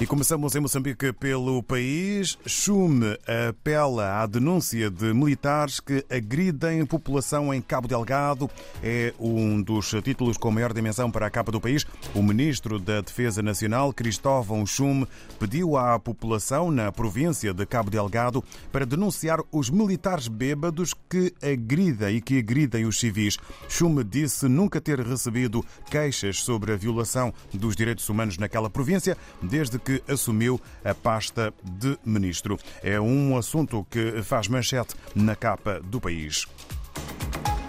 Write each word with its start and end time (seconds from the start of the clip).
E 0.00 0.06
começamos 0.06 0.56
em 0.56 0.60
Moçambique 0.60 1.12
pelo 1.12 1.62
país. 1.62 2.38
Chume 2.46 3.18
apela 3.50 4.22
à 4.22 4.26
denúncia 4.26 4.90
de 4.90 5.12
militares 5.12 5.78
que 5.78 6.02
agridem 6.08 6.86
população 6.86 7.52
em 7.52 7.60
Cabo 7.60 7.86
Delgado. 7.86 8.48
É 8.82 9.12
um 9.20 9.60
dos 9.60 9.90
títulos 10.02 10.38
com 10.38 10.50
maior 10.50 10.72
dimensão 10.72 11.10
para 11.10 11.26
a 11.26 11.30
capa 11.30 11.52
do 11.52 11.60
país. 11.60 11.84
O 12.14 12.22
ministro 12.22 12.78
da 12.78 13.02
Defesa 13.02 13.42
Nacional, 13.42 13.92
Cristóvão 13.92 14.64
Chume, 14.64 15.06
pediu 15.38 15.76
à 15.76 15.98
população 15.98 16.70
na 16.70 16.90
província 16.90 17.52
de 17.52 17.66
Cabo 17.66 17.90
Delgado 17.90 18.42
para 18.72 18.86
denunciar 18.86 19.40
os 19.52 19.68
militares 19.68 20.28
bêbados 20.28 20.94
que 21.10 21.34
agridem 21.42 22.16
e 22.16 22.20
que 22.22 22.38
agridem 22.38 22.86
os 22.86 22.98
civis. 22.98 23.36
Chume 23.68 24.02
disse 24.02 24.48
nunca 24.48 24.80
ter 24.80 24.98
recebido 24.98 25.62
queixas 25.90 26.38
sobre 26.38 26.72
a 26.72 26.76
violação 26.76 27.34
dos 27.52 27.76
direitos 27.76 28.08
humanos 28.08 28.38
naquela 28.38 28.70
província 28.70 29.14
desde 29.42 29.78
que 29.78 29.89
que 29.90 30.12
assumiu 30.12 30.60
a 30.84 30.94
pasta 30.94 31.52
de 31.64 31.98
ministro. 32.04 32.58
É 32.82 33.00
um 33.00 33.36
assunto 33.36 33.84
que 33.90 34.22
faz 34.22 34.46
manchete 34.46 34.94
na 35.14 35.34
capa 35.34 35.80
do 35.80 36.00
país 36.00 36.46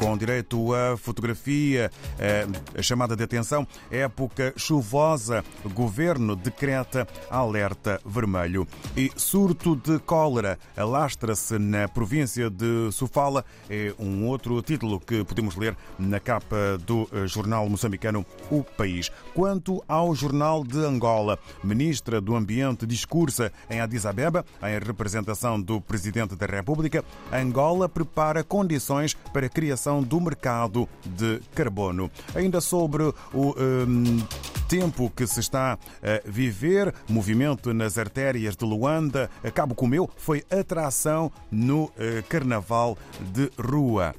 com 0.02 0.18
direito 0.18 0.74
à 0.74 0.98
fotografia, 0.98 1.92
eh, 2.18 2.48
a 2.76 2.82
chamada 2.82 3.16
de 3.16 3.24
atenção, 3.24 3.68
época 3.92 4.52
chuvosa, 4.58 5.46
governo 5.76 6.36
decreta 6.36 7.08
alerta 7.30 8.02
vermelho. 8.04 8.68
E 8.98 9.12
surto 9.16 9.76
de 9.76 10.00
cólera 10.00 10.58
alastra-se 10.76 11.60
na 11.60 11.88
província 11.88 12.50
de 12.50 12.92
Sofala, 12.92 13.46
é 13.70 13.94
um 14.00 14.26
outro 14.26 14.60
título 14.64 15.00
que 15.00 15.24
podemos 15.24 15.56
ler 15.56 15.78
na 16.00 16.20
capa 16.20 16.80
do 16.84 17.08
eh, 17.14 17.28
jornal 17.28 17.70
moçambicano 17.70 18.26
O 18.50 18.64
País. 18.64 19.12
Quanto 19.36 19.84
ao 19.88 20.16
jornal 20.16 20.64
de 20.64 20.80
Angola, 20.80 21.38
ministra 21.64 22.20
do 22.20 22.36
Ambiente 22.36 22.88
discursa 22.88 23.54
em 23.70 23.80
Addis 23.80 24.08
Abeba, 24.08 24.44
em 24.64 24.84
representação 24.84 25.62
do 25.62 25.80
presidente 25.80 26.36
da 26.36 26.48
República, 26.48 27.06
Angola 27.32 27.88
prepara 27.88 28.44
condições 28.44 29.14
para 29.32 29.46
a 29.46 29.50
criação 29.50 29.91
do 30.00 30.22
mercado 30.22 30.88
de 31.04 31.42
carbono. 31.56 32.12
Ainda 32.36 32.62
sobre 32.62 33.04
o 33.04 33.16
um, 33.34 34.24
tempo 34.70 35.12
que 35.14 35.26
se 35.26 35.40
está 35.40 35.74
a 35.74 36.22
viver, 36.24 36.94
movimento 37.10 37.74
nas 37.74 37.98
artérias 37.98 38.56
de 38.56 38.64
Luanda, 38.64 39.30
Cabo 39.54 39.74
Comeu 39.74 40.10
foi 40.16 40.44
atração 40.50 41.32
no 41.52 41.86
uh, 41.86 41.92
Carnaval 42.30 42.96
de 43.34 43.52
Rua 43.60 44.14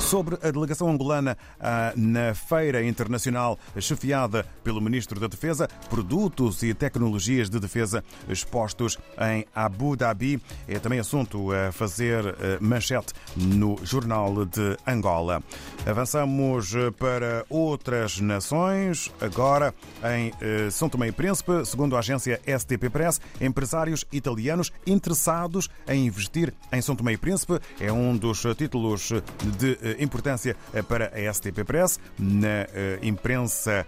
sobre 0.00 0.36
a 0.42 0.50
delegação 0.50 0.88
angolana 0.88 1.36
ah, 1.60 1.92
na 1.96 2.34
Feira 2.34 2.84
Internacional 2.84 3.58
chefiada 3.78 4.46
pelo 4.62 4.80
Ministro 4.80 5.18
da 5.18 5.26
Defesa, 5.26 5.68
produtos 5.88 6.62
e 6.62 6.74
tecnologias 6.74 7.48
de 7.48 7.58
defesa 7.58 8.04
expostos 8.28 8.98
em 9.20 9.44
Abu 9.54 9.96
Dhabi. 9.96 10.40
É 10.68 10.78
também 10.78 10.98
assunto 10.98 11.52
a 11.52 11.72
fazer 11.72 12.26
ah, 12.26 12.58
manchete 12.60 13.12
no 13.36 13.76
Jornal 13.82 14.44
de 14.44 14.76
Angola. 14.86 15.42
Avançamos 15.86 16.72
para 16.98 17.44
outras 17.48 18.20
nações, 18.20 19.12
agora 19.20 19.74
em 20.16 20.32
ah, 20.32 20.70
São 20.70 20.88
Tomé 20.88 21.08
e 21.08 21.12
Príncipe, 21.12 21.64
segundo 21.64 21.96
a 21.96 22.00
agência 22.00 22.40
STP 22.46 22.90
Press, 22.90 23.20
empresários 23.40 24.04
italianos 24.12 24.72
interessados 24.86 25.68
em 25.88 26.06
investir 26.06 26.52
em 26.72 26.82
São 26.82 26.96
Tomé 26.96 27.12
e 27.12 27.16
Príncipe. 27.16 27.58
É 27.80 27.92
um 27.92 28.16
dos 28.16 28.42
títulos 28.56 29.12
de 29.58 29.85
importância 29.98 30.56
eh, 30.74 30.82
para 30.82 31.12
a 31.14 31.32
STP 31.32 31.64
Press 31.64 32.00
na 32.18 32.66
eh, 32.72 32.98
imprensa 33.02 33.86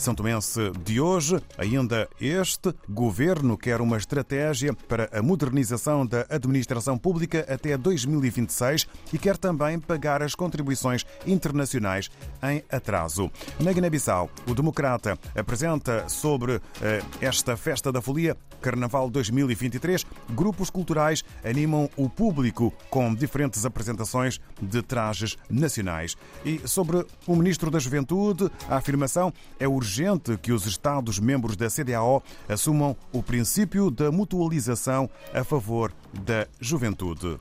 são 0.00 0.14
Tomense 0.14 0.72
de 0.82 0.98
hoje, 0.98 1.38
ainda 1.58 2.08
este 2.18 2.74
governo 2.88 3.56
quer 3.58 3.82
uma 3.82 3.98
estratégia 3.98 4.72
para 4.72 5.10
a 5.12 5.20
modernização 5.20 6.06
da 6.06 6.24
administração 6.30 6.96
pública 6.96 7.44
até 7.48 7.76
2026 7.76 8.86
e 9.12 9.18
quer 9.18 9.36
também 9.36 9.78
pagar 9.78 10.22
as 10.22 10.34
contribuições 10.34 11.04
internacionais 11.26 12.10
em 12.42 12.64
atraso. 12.70 13.30
Na 13.60 13.72
Guiné-Bissau, 13.72 14.30
o 14.46 14.54
Democrata 14.54 15.18
apresenta 15.36 16.08
sobre 16.08 16.62
eh, 16.80 17.02
esta 17.20 17.54
festa 17.54 17.92
da 17.92 18.00
folia 18.00 18.36
Carnaval 18.62 19.10
2023. 19.10 20.06
Grupos 20.30 20.70
culturais 20.70 21.22
animam 21.44 21.90
o 21.96 22.08
público 22.08 22.72
com 22.88 23.14
diferentes 23.14 23.66
apresentações 23.66 24.40
de 24.60 24.82
trajes 24.82 25.36
nacionais. 25.48 26.16
E 26.44 26.66
sobre 26.66 27.04
o 27.26 27.36
Ministro 27.36 27.70
da 27.70 27.78
Juventude, 27.78 28.50
a 28.68 28.76
afirmação 28.76 29.32
é 29.58 29.68
urgente 29.68 29.89
urgente 29.90 30.36
que 30.36 30.52
os 30.52 30.66
Estados-membros 30.66 31.56
da 31.56 31.68
CDAO 31.68 32.22
assumam 32.48 32.96
o 33.12 33.20
princípio 33.24 33.90
da 33.90 34.12
mutualização 34.12 35.10
a 35.34 35.42
favor 35.42 35.92
da 36.12 36.46
juventude. 36.60 37.40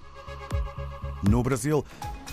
No 1.22 1.44
Brasil, 1.44 1.86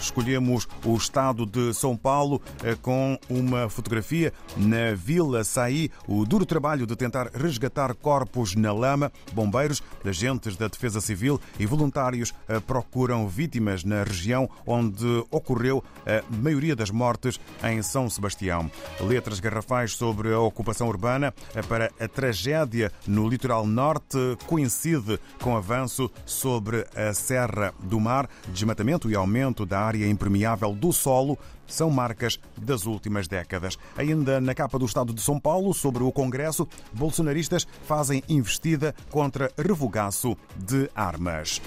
Escolhemos 0.07 0.69
o 0.85 0.97
estado 0.97 1.45
de 1.45 1.75
São 1.75 1.97
Paulo 1.97 2.41
eh, 2.63 2.77
com 2.81 3.19
uma 3.29 3.69
fotografia 3.69 4.33
na 4.57 4.95
Vila 4.95 5.43
Saí, 5.43 5.91
o 6.07 6.25
duro 6.25 6.47
trabalho 6.47 6.87
de 6.87 6.95
tentar 6.95 7.29
resgatar 7.35 7.93
corpos 7.93 8.55
na 8.55 8.73
lama. 8.73 9.11
Bombeiros, 9.33 9.83
agentes 10.05 10.57
da 10.57 10.69
Defesa 10.69 11.01
Civil 11.01 11.41
e 11.59 11.67
voluntários 11.67 12.33
eh, 12.49 12.61
procuram 12.61 13.27
vítimas 13.27 13.83
na 13.83 14.05
região 14.05 14.49
onde 14.65 15.05
ocorreu 15.29 15.83
a 16.07 16.23
maioria 16.37 16.77
das 16.77 16.91
mortes 16.91 17.41
em 17.65 17.83
São 17.83 18.09
Sebastião. 18.09 18.71
Letras 19.01 19.41
garrafais 19.41 19.93
sobre 19.93 20.33
a 20.33 20.39
ocupação 20.39 20.87
urbana 20.87 21.35
eh, 21.53 21.63
para 21.63 21.91
a 21.99 22.07
tragédia 22.07 22.93
no 23.09 23.29
litoral 23.29 23.67
norte 23.67 24.17
coincide 24.47 25.19
com 25.43 25.57
avanço 25.57 26.09
sobre 26.25 26.87
a 26.95 27.13
Serra 27.13 27.75
do 27.83 27.99
Mar, 27.99 28.31
desmatamento 28.53 29.11
e 29.11 29.17
aumento 29.17 29.67
da 29.67 29.81
área 29.81 29.96
impermeável 30.05 30.75
do 30.75 30.93
solo 30.93 31.39
são 31.67 31.91
marcas 31.91 32.39
das 32.57 32.87
últimas 32.87 33.27
décadas. 33.27 33.79
Ainda 33.97 34.41
na 34.41 34.55
capa 34.55 34.79
do 34.79 34.87
Estado 34.87 35.13
de 35.13 35.21
São 35.21 35.41
Paulo, 35.41 35.73
sobre 35.75 36.03
o 36.03 36.13
Congresso, 36.13 36.69
bolsonaristas 36.93 37.67
fazem 37.87 38.23
investida 38.29 38.95
contra 39.11 39.51
revogaço 39.57 40.37
de 40.57 40.91
armas. 40.95 41.61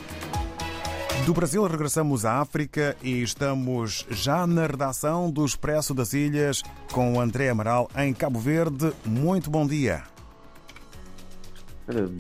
Do 1.25 1.34
Brasil 1.34 1.66
regressamos 1.67 2.25
à 2.25 2.40
África 2.40 2.95
e 3.03 3.22
estamos 3.22 4.06
já 4.09 4.47
na 4.47 4.66
redação 4.66 5.29
do 5.29 5.46
Expresso 5.46 5.94
das 5.94 6.13
Ilhas 6.13 6.63
com 6.91 7.19
André 7.19 7.50
Amaral 7.50 7.90
em 7.97 8.13
Cabo 8.13 8.40
Verde. 8.40 8.91
Muito 9.06 9.50
bom 9.50 9.67
dia. 9.67 10.03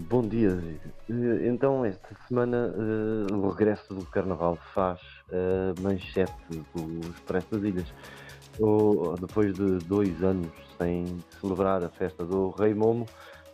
Bom 0.09 0.27
dia. 0.27 0.59
Eh, 1.07 1.47
então, 1.47 1.85
esta 1.85 2.15
semana, 2.27 2.73
uh, 2.75 3.35
o 3.35 3.49
regresso 3.49 3.93
do 3.93 4.03
Carnaval 4.03 4.55
faz 4.73 4.99
a 5.31 5.79
uh, 5.79 5.81
manchete 5.83 6.33
do 6.49 7.07
Expresso 7.11 7.47
das 7.51 7.61
Ilhas. 7.61 7.93
Depois 9.21 9.53
de 9.53 9.77
dois 9.85 10.23
anos 10.23 10.51
sem 10.75 11.19
celebrar 11.39 11.83
a 11.83 11.89
festa 11.89 12.25
do 12.25 12.49
Rei 12.49 12.73
Momo, 12.73 13.05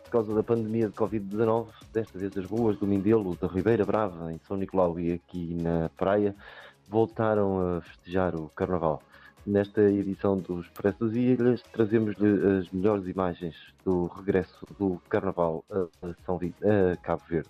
por 0.04 0.10
causa 0.10 0.34
da 0.34 0.42
pandemia 0.42 0.88
de 0.88 0.94
Covid-19, 0.94 1.66
desta 1.92 2.18
vez 2.18 2.34
as 2.34 2.46
ruas 2.46 2.78
do 2.78 2.86
Mindelo, 2.86 3.36
da 3.36 3.46
Ribeira 3.46 3.84
Brava, 3.84 4.32
em 4.32 4.40
São 4.48 4.56
Nicolau 4.56 4.98
e 4.98 5.12
aqui 5.12 5.54
na 5.60 5.90
praia, 5.98 6.34
voltaram 6.88 7.76
a 7.76 7.82
festejar 7.82 8.34
o 8.34 8.48
Carnaval. 8.48 9.02
Nesta 9.46 9.80
edição 9.80 10.38
do 10.38 10.60
Expresso 10.60 11.06
das 11.06 11.14
Ilhas, 11.14 11.62
trazemos-lhe 11.72 12.58
as 12.58 12.68
melhores 12.72 13.06
imagens 13.06 13.54
do 13.84 14.06
regresso 14.06 14.66
do 14.76 15.00
Carnaval 15.08 15.64
a, 15.70 15.86
São 16.24 16.36
a 16.36 16.96
Cabo 16.96 17.22
Verde. 17.28 17.48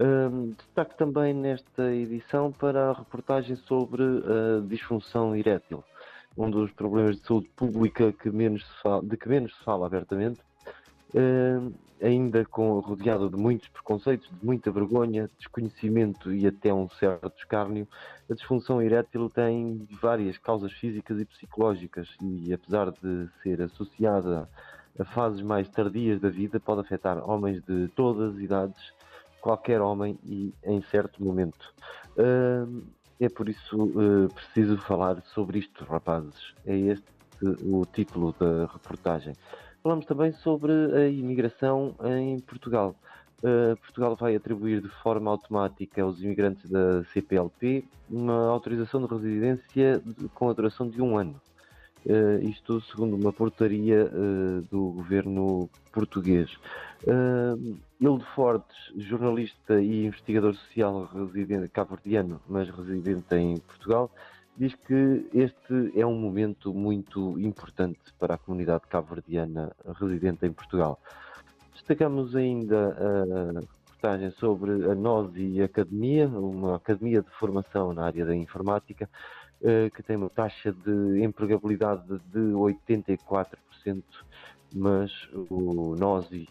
Um, 0.00 0.52
destaque 0.52 0.96
também 0.96 1.34
nesta 1.34 1.92
edição 1.92 2.50
para 2.50 2.88
a 2.88 2.92
reportagem 2.94 3.56
sobre 3.56 4.02
a 4.02 4.66
disfunção 4.66 5.36
erétil, 5.36 5.84
um 6.34 6.50
dos 6.50 6.72
problemas 6.72 7.16
de 7.16 7.26
saúde 7.26 7.50
pública 7.54 8.10
que 8.10 8.30
menos 8.30 8.64
fala, 8.82 9.02
de 9.02 9.16
que 9.18 9.28
menos 9.28 9.54
se 9.54 9.62
fala 9.64 9.84
abertamente, 9.84 10.40
um, 11.14 11.72
ainda 12.00 12.44
com, 12.44 12.78
rodeado 12.80 13.28
de 13.28 13.36
muitos 13.36 13.68
preconceitos, 13.68 14.28
de 14.28 14.44
muita 14.44 14.70
vergonha, 14.70 15.28
desconhecimento 15.38 16.32
e 16.32 16.46
até 16.46 16.72
um 16.72 16.88
certo 16.88 17.36
escárnio, 17.36 17.88
a 18.30 18.34
disfunção 18.34 18.80
erétil 18.80 19.28
tem 19.28 19.86
várias 20.00 20.38
causas 20.38 20.72
físicas 20.72 21.18
e 21.18 21.24
psicológicas 21.24 22.08
e, 22.22 22.52
apesar 22.52 22.92
de 22.92 23.28
ser 23.42 23.62
associada 23.62 24.48
a 24.98 25.04
fases 25.04 25.40
mais 25.40 25.68
tardias 25.68 26.20
da 26.20 26.28
vida, 26.28 26.60
pode 26.60 26.80
afetar 26.80 27.18
homens 27.28 27.62
de 27.64 27.88
todas 27.88 28.34
as 28.34 28.40
idades, 28.40 28.92
qualquer 29.40 29.80
homem 29.80 30.18
e 30.24 30.52
em 30.64 30.82
certo 30.82 31.22
momento. 31.22 31.72
É 33.20 33.28
por 33.28 33.48
isso 33.48 33.84
uh, 33.84 34.32
preciso 34.32 34.78
falar 34.78 35.20
sobre 35.34 35.58
isto, 35.58 35.84
rapazes. 35.84 36.54
É 36.64 36.76
este 36.76 37.04
o 37.42 37.84
título 37.86 38.34
da 38.38 38.66
reportagem. 38.66 39.34
Falamos 39.88 40.04
também 40.04 40.32
sobre 40.32 40.70
a 40.70 41.08
imigração 41.08 41.94
em 42.04 42.38
Portugal. 42.40 42.94
Uh, 43.38 43.74
Portugal 43.78 44.14
vai 44.16 44.36
atribuir 44.36 44.82
de 44.82 44.88
forma 45.02 45.30
automática 45.30 46.02
aos 46.02 46.20
imigrantes 46.20 46.68
da 46.68 47.02
CPLP 47.04 47.86
uma 48.10 48.50
autorização 48.50 49.00
de 49.00 49.06
residência 49.06 50.02
com 50.34 50.50
a 50.50 50.52
duração 50.52 50.90
de 50.90 51.00
um 51.00 51.16
ano. 51.16 51.40
Uh, 52.04 52.46
isto 52.50 52.82
segundo 52.82 53.16
uma 53.16 53.32
portaria 53.32 54.10
uh, 54.12 54.60
do 54.70 54.90
governo 54.90 55.70
português. 55.90 56.50
Uh, 57.04 57.78
Hilde 57.98 58.26
Fortes, 58.34 58.76
jornalista 58.94 59.80
e 59.80 60.04
investigador 60.04 60.54
social 60.54 61.08
cabo-verdiano, 61.72 62.42
mas 62.46 62.68
residente 62.68 63.34
em 63.34 63.56
Portugal, 63.56 64.10
diz 64.58 64.74
que 64.74 65.28
este 65.32 65.92
é 65.94 66.04
um 66.04 66.18
momento 66.18 66.74
muito 66.74 67.38
importante 67.38 68.00
para 68.18 68.34
a 68.34 68.38
comunidade 68.38 68.88
cabo-verdiana 68.88 69.72
residente 70.00 70.44
em 70.44 70.52
Portugal. 70.52 71.00
Destacamos 71.72 72.34
ainda 72.34 72.96
a 72.98 73.60
reportagem 73.60 74.30
sobre 74.32 74.90
a 74.90 74.94
NOSI 74.96 75.62
Academia, 75.62 76.26
uma 76.28 76.76
academia 76.76 77.22
de 77.22 77.30
formação 77.30 77.94
na 77.94 78.04
área 78.04 78.26
da 78.26 78.34
informática, 78.34 79.08
eh, 79.62 79.90
que 79.90 80.02
tem 80.02 80.16
uma 80.16 80.28
taxa 80.28 80.72
de 80.72 81.22
empregabilidade 81.22 82.02
de 82.32 82.40
84%, 82.52 84.02
mas 84.74 85.12
o 85.50 85.94
NOSI 85.96 86.48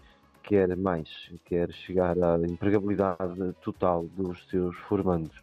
quer 0.47 0.77
mais, 0.77 1.09
quer 1.43 1.69
chegar 1.73 2.17
à 2.23 2.37
empregabilidade 2.37 3.53
total 3.61 4.05
dos 4.15 4.47
seus 4.49 4.75
formandos. 4.87 5.35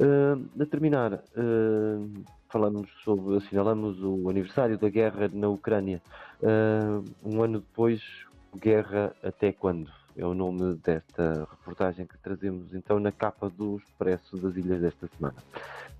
Uh, 0.00 0.62
a 0.62 0.66
terminar, 0.66 1.14
uh, 1.14 2.24
falamos 2.48 2.88
sobre, 3.02 3.38
assinalamos 3.38 4.00
o 4.00 4.30
aniversário 4.30 4.78
da 4.78 4.88
guerra 4.88 5.28
na 5.32 5.48
Ucrânia. 5.48 6.00
Uh, 6.40 7.02
um 7.24 7.42
ano 7.42 7.58
depois, 7.58 8.00
guerra 8.56 9.12
até 9.20 9.52
quando? 9.52 9.90
É 10.16 10.24
o 10.24 10.32
nome 10.32 10.76
desta 10.76 11.46
reportagem 11.50 12.06
que 12.06 12.16
trazemos 12.18 12.72
então 12.72 12.98
na 12.98 13.12
capa 13.12 13.50
do 13.50 13.76
Expresso 13.76 14.38
das 14.38 14.56
Ilhas 14.56 14.80
desta 14.80 15.08
semana. 15.14 15.36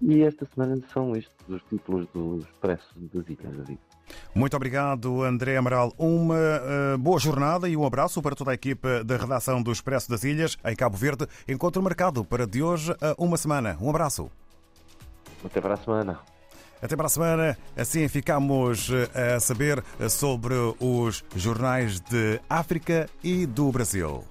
E 0.00 0.22
esta 0.22 0.46
semana 0.46 0.80
são 0.92 1.14
estes 1.14 1.36
os 1.48 1.62
títulos 1.64 2.06
do 2.14 2.38
Expresso 2.38 2.88
das 2.96 3.28
Ilhas, 3.28 3.56
David. 3.56 3.78
Muito 4.34 4.56
obrigado, 4.56 5.22
André 5.22 5.56
Amaral. 5.56 5.92
Uma 5.98 6.34
uh, 6.34 6.98
boa 6.98 7.18
jornada 7.18 7.68
e 7.68 7.76
um 7.76 7.84
abraço 7.84 8.22
para 8.22 8.34
toda 8.34 8.52
a 8.52 8.54
equipa 8.54 9.04
da 9.04 9.16
redação 9.16 9.62
do 9.62 9.70
Expresso 9.70 10.10
das 10.10 10.24
Ilhas, 10.24 10.56
em 10.64 10.74
Cabo 10.74 10.96
Verde. 10.96 11.26
Encontro 11.46 11.82
marcado 11.82 12.24
para 12.24 12.46
de 12.46 12.62
hoje 12.62 12.94
a 13.00 13.14
uma 13.18 13.36
semana. 13.36 13.76
Um 13.80 13.90
abraço. 13.90 14.30
Até 15.44 15.60
para 15.60 15.74
a 15.74 15.76
semana. 15.76 16.35
Até 16.82 16.96
para 16.96 17.06
a 17.06 17.10
semana. 17.10 17.58
Assim 17.76 18.06
ficamos 18.08 18.90
eh, 19.14 19.34
a 19.34 19.40
saber 19.40 19.82
sobre 20.08 20.54
os 20.80 21.24
jornais 21.34 22.00
de 22.00 22.40
África 22.48 23.08
e 23.22 23.46
do 23.46 23.70
Brasil. 23.72 24.24